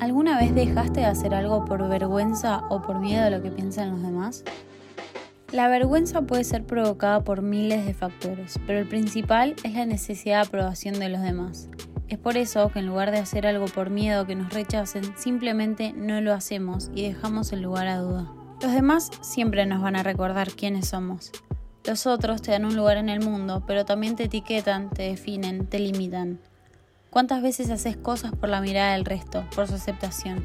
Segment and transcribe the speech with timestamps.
[0.00, 3.90] ¿Alguna vez dejaste de hacer algo por vergüenza o por miedo a lo que piensan
[3.90, 4.44] los demás?
[5.52, 10.42] La vergüenza puede ser provocada por miles de factores, pero el principal es la necesidad
[10.42, 11.70] de aprobación de los demás.
[12.08, 15.92] Es por eso que en lugar de hacer algo por miedo que nos rechacen, simplemente
[15.92, 18.32] no lo hacemos y dejamos el lugar a duda.
[18.62, 21.32] Los demás siempre nos van a recordar quiénes somos.
[21.84, 25.66] Los otros te dan un lugar en el mundo, pero también te etiquetan, te definen,
[25.66, 26.40] te limitan.
[27.18, 30.40] ¿Cuántas veces haces cosas por la mirada del resto, por su aceptación?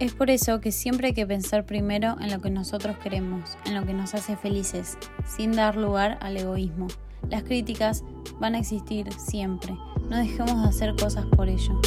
[0.00, 3.76] Es por eso que siempre hay que pensar primero en lo que nosotros queremos, en
[3.76, 6.88] lo que nos hace felices, sin dar lugar al egoísmo.
[7.30, 8.02] Las críticas
[8.40, 9.76] van a existir siempre,
[10.10, 11.80] no dejemos de hacer cosas por ello.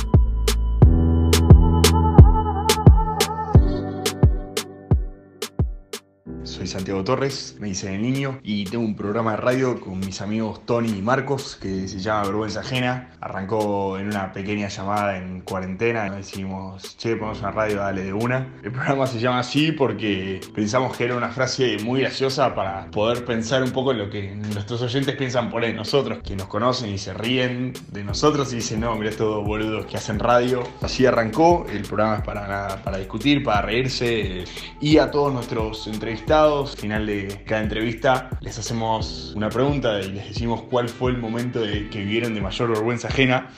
[6.60, 10.20] Soy Santiago Torres, me dice el niño, y tengo un programa de radio con mis
[10.20, 13.12] amigos Tony y Marcos que se llama Vergüenza Ajena.
[13.22, 16.10] Arrancó en una pequeña llamada en cuarentena.
[16.10, 18.56] Decimos, che, ponemos una radio, dale de una.
[18.62, 23.24] El programa se llama así porque pensamos que era una frase muy graciosa para poder
[23.24, 26.98] pensar un poco en lo que nuestros oyentes piensan por nosotros, que nos conocen y
[26.98, 30.64] se ríen de nosotros y dicen, no, mira estos boludos que hacen radio.
[30.82, 34.44] Así arrancó, el programa es para, para discutir, para reírse
[34.82, 40.12] y a todos nuestros entrevistados al final de cada entrevista les hacemos una pregunta y
[40.12, 43.50] les decimos cuál fue el momento de, que vivieron de mayor vergüenza ajena.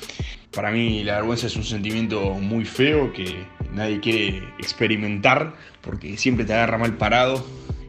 [0.52, 6.44] Para mí la vergüenza es un sentimiento muy feo que nadie quiere experimentar porque siempre
[6.44, 7.46] te agarra mal parado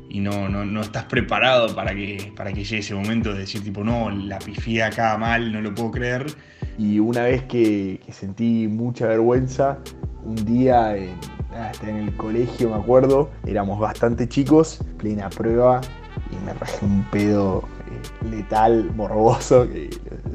[0.09, 3.83] y no, no, estás preparado para que, para que llegue ese momento de decir tipo,
[3.83, 6.27] no, la pifía acá mal, no lo puedo creer.
[6.79, 9.79] Y una vez que, que sentí mucha vergüenza,
[10.23, 10.95] un día
[11.83, 15.81] en el colegio, me acuerdo, éramos bastante chicos, plena prueba,
[16.31, 19.91] y me rajé un pedo eh, letal, morboso, que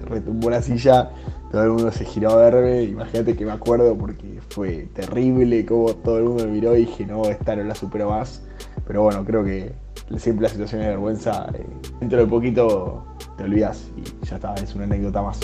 [0.05, 1.09] retumbó la silla,
[1.51, 5.93] todo el mundo se giró a verme, imagínate que me acuerdo porque fue terrible, como
[5.93, 8.43] todo el mundo me miró y dije, no, esta no la supero más,
[8.85, 9.73] pero bueno, creo que
[10.17, 11.65] siempre las situaciones de vergüenza, eh,
[11.99, 13.05] dentro de poquito
[13.37, 15.39] te olvidas y ya está, es una anécdota más.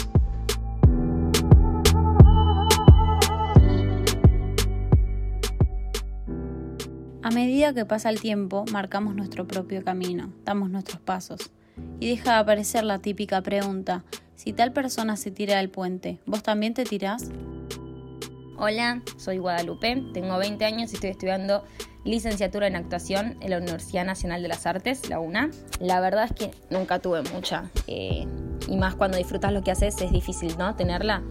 [7.23, 11.51] A medida que pasa el tiempo, marcamos nuestro propio camino, damos nuestros pasos.
[12.01, 14.03] Y deja de aparecer la típica pregunta,
[14.35, 17.31] si tal persona se tira del puente, ¿vos también te tirás?
[18.57, 21.63] Hola, soy Guadalupe, tengo 20 años y estoy estudiando
[22.03, 25.50] licenciatura en actuación en la Universidad Nacional de las Artes, la UNA.
[25.79, 28.28] La verdad es que nunca tuve mucha, eh,
[28.67, 30.75] y más cuando disfrutas lo que haces es difícil, ¿no?
[30.75, 31.23] Tenerla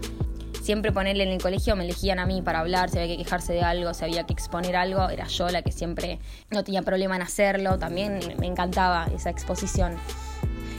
[0.63, 3.53] siempre ponerle en el colegio me elegían a mí para hablar, si había que quejarse
[3.53, 7.17] de algo, si había que exponer algo, era yo la que siempre no tenía problema
[7.17, 9.97] en hacerlo, también me encantaba esa exposición.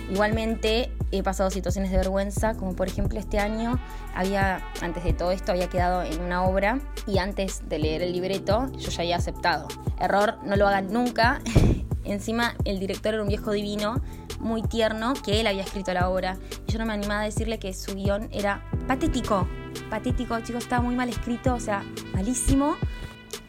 [0.09, 3.79] Igualmente he pasado situaciones de vergüenza, como por ejemplo este año
[4.13, 8.13] había, antes de todo esto, había quedado en una obra y antes de leer el
[8.13, 9.67] libreto yo ya había aceptado.
[9.99, 11.41] Error, no lo hagan nunca.
[12.05, 14.01] Encima el director era un viejo divino,
[14.39, 16.38] muy tierno, que él había escrito la obra.
[16.67, 19.47] Y yo no me animaba a decirle que su guion era patético
[19.89, 22.75] patético, chicos, estaba muy mal escrito, o sea, malísimo.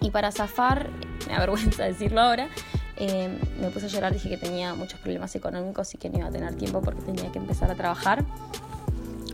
[0.00, 0.90] Y para zafar,
[1.26, 2.48] me da vergüenza decirlo ahora,
[2.96, 6.28] eh, me puse a llorar, dije que tenía muchos problemas económicos y que no iba
[6.28, 8.24] a tener tiempo porque tenía que empezar a trabajar.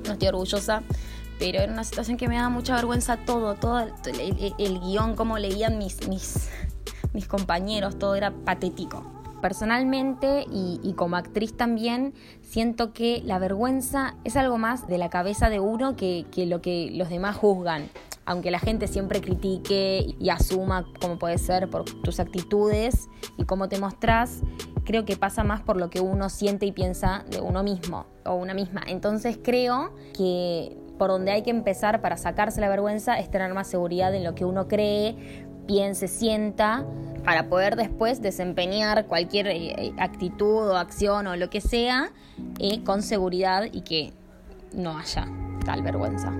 [0.07, 0.83] No estoy orgullosa,
[1.39, 5.79] pero era una situación que me daba mucha vergüenza todo, todo el, guion, cómo leían
[5.79, 6.49] mis, mis,
[7.13, 9.20] mis compañeros, todo era patético.
[9.41, 12.13] Personalmente y, como actriz también
[12.43, 16.91] siento que la vergüenza es algo más de la cabeza de uno que, lo que
[16.93, 17.89] los demás juzgan.
[18.27, 23.09] Aunque la gente siempre critique y asuma como puede ser por tus actitudes
[23.39, 24.43] y cómo te mostrás,
[24.85, 28.35] creo que pasa más por lo que uno siente y piensa de uno mismo o
[28.35, 28.83] una misma.
[28.87, 33.69] Entonces creo que por donde hay que empezar para sacarse la vergüenza es tener más
[33.69, 36.85] seguridad en lo que uno cree, piense, sienta,
[37.25, 42.11] para poder después desempeñar cualquier eh, actitud o acción o lo que sea
[42.59, 44.13] eh, con seguridad y que
[44.73, 45.27] no haya
[45.65, 46.33] tal vergüenza.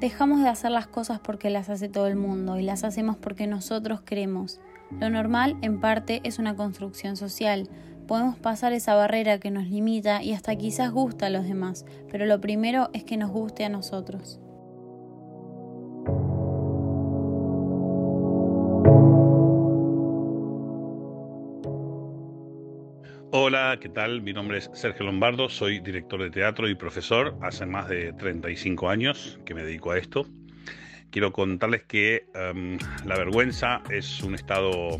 [0.00, 3.48] Dejamos de hacer las cosas porque las hace todo el mundo y las hacemos porque
[3.48, 4.60] nosotros queremos.
[5.00, 7.68] Lo normal, en parte, es una construcción social.
[8.06, 12.26] Podemos pasar esa barrera que nos limita y hasta quizás gusta a los demás, pero
[12.26, 14.40] lo primero es que nos guste a nosotros.
[23.48, 24.20] Hola, ¿qué tal?
[24.20, 27.34] Mi nombre es Sergio Lombardo, soy director de teatro y profesor.
[27.40, 30.26] Hace más de 35 años que me dedico a esto.
[31.10, 34.98] Quiero contarles que em, la vergüenza es un estado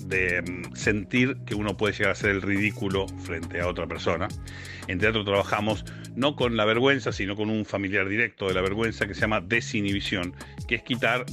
[0.00, 4.28] de mm, sentir que uno puede llegar a ser el ridículo frente a otra persona.
[4.88, 5.84] En teatro trabajamos
[6.16, 9.42] no con la vergüenza, sino con un familiar directo de la vergüenza que se llama
[9.42, 10.34] desinhibición,
[10.66, 11.26] que es quitar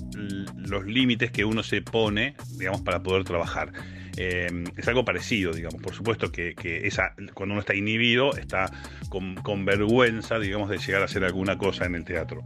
[0.57, 3.71] los límites que uno se pone, digamos, para poder trabajar.
[4.17, 5.81] Eh, es algo parecido, digamos.
[5.81, 8.71] Por supuesto que, esa, cuando uno está inhibido, está
[9.09, 12.43] con, vergüenza, digamos, de llegar a hacer alguna cosa en el teatro.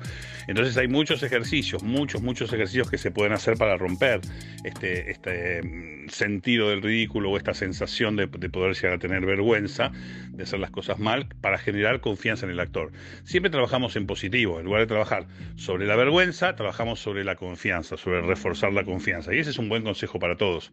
[0.48, 4.22] Entonces hay muchos ejercicios, muchos, muchos ejercicios que se pueden hacer para romper
[4.64, 9.26] este, este mm, sentido del ridículo o esta sensación de, de poder llegar a tener
[9.26, 9.92] vergüenza
[10.32, 12.92] de hacer las cosas mal para generar confianza en el actor.
[13.24, 17.98] Siempre trabajamos en positivo, en lugar de trabajar sobre la vergüenza, trabajamos sobre la confianza,
[17.98, 19.34] sobre reforzar la confianza.
[19.34, 20.72] Y ese es un buen consejo para todos.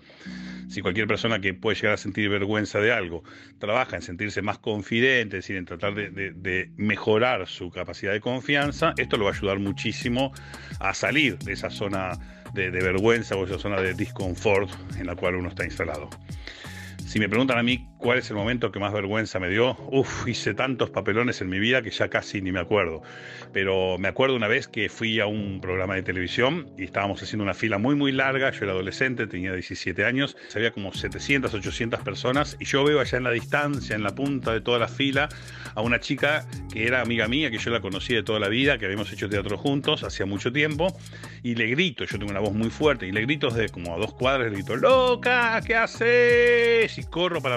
[0.69, 3.25] Si cualquier persona que puede llegar a sentir vergüenza de algo
[3.59, 8.95] trabaja en sentirse más confidente, es decir, en tratar de, mejorar su capacidad de confianza,
[8.97, 10.33] esto lo va a ayudar muchísimo
[10.81, 12.13] a salir de esa zona
[12.55, 16.11] de, vergüenza o esa zona de disconfort en la cual uno está instalado.
[17.07, 20.27] Si me preguntan a mí cuál es el momento que más vergüenza me dio, uff,
[20.27, 23.03] hice tantos papelones en mi vida que ya casi ni me acuerdo.
[23.53, 27.45] Pero me acuerdo una vez que fui a un programa de televisión y estábamos haciendo
[27.45, 28.51] una fila muy, muy larga.
[28.53, 33.19] Yo era adolescente, tenía 17 años, había como 700, 800 personas y yo veo allá
[33.19, 35.29] en la distancia, en la punta de toda la fila,
[35.75, 38.79] a una chica que era amiga mía, que yo la conocí de toda la vida,
[38.79, 40.97] que habíamos hecho teatro juntos hacía mucho tiempo,
[41.43, 43.99] y le grito, yo tengo una voz muy fuerte, y le grito desde como a
[43.99, 46.99] dos cuadras, le grito, loca, ¿qué haces?
[46.99, 47.57] y corro para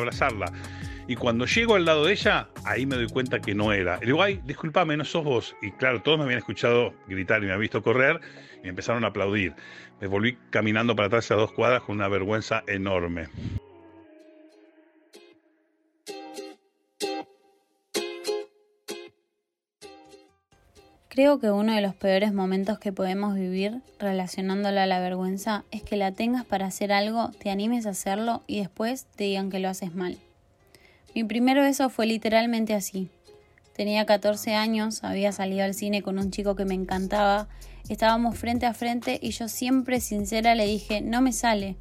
[1.07, 3.97] Y cuando llego al lado de ella, ahí me doy cuenta que no era.
[3.99, 5.55] Le digo, ay, discúlpame, no sos vos.
[5.61, 8.19] Y claro, todos me habían escuchado gritar y me habían visto correr
[8.63, 9.53] y empezaron a aplaudir.
[9.99, 13.27] Me volví caminando para atrás a dos cuadras con una vergüenza enorme.
[21.13, 25.83] Creo que uno de los peores momentos que podemos vivir relacionándola a la vergüenza es
[25.83, 29.59] que la tengas para hacer algo, te animes a hacerlo y después te digan que
[29.59, 30.17] lo haces mal.
[31.13, 33.09] Mi primer beso fue literalmente así.
[33.75, 37.49] Tenía 14 años, había salido al cine con un chico que me encantaba,
[37.89, 41.75] estábamos frente a frente y yo siempre sincera le dije, no me sale.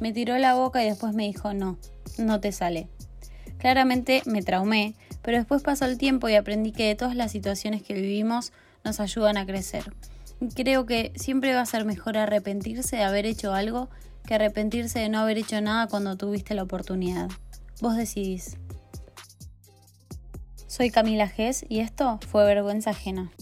[0.00, 1.78] Me tiró la boca y después me dijo, no,
[2.18, 2.88] no te sale.
[3.56, 7.82] Claramente me traumé, pero después pasó el tiempo y aprendí que de todas las situaciones
[7.82, 8.52] que vivimos
[8.86, 9.84] nos ayudan a crecer.
[10.54, 13.90] Creo que siempre va a ser mejor arrepentirse de haber hecho algo
[14.26, 17.28] que arrepentirse de no haber hecho nada cuando tuviste la oportunidad.
[17.80, 18.56] Vos decidís.
[20.68, 23.32] Soy Camila Gess y esto fue Vergüenza Ajena.